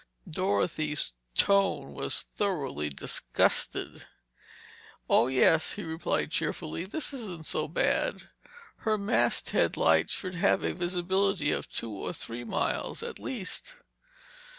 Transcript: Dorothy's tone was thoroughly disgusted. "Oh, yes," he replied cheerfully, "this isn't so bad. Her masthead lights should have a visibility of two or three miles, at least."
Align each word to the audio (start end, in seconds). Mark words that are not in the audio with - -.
Dorothy's 0.27 1.13
tone 1.35 1.93
was 1.93 2.23
thoroughly 2.35 2.89
disgusted. 2.89 4.05
"Oh, 5.07 5.27
yes," 5.27 5.73
he 5.73 5.83
replied 5.83 6.31
cheerfully, 6.31 6.85
"this 6.85 7.13
isn't 7.13 7.45
so 7.45 7.67
bad. 7.67 8.27
Her 8.77 8.97
masthead 8.97 9.77
lights 9.77 10.13
should 10.13 10.33
have 10.33 10.63
a 10.63 10.73
visibility 10.73 11.51
of 11.51 11.69
two 11.69 11.91
or 11.93 12.13
three 12.13 12.43
miles, 12.43 13.03
at 13.03 13.19
least." 13.19 13.75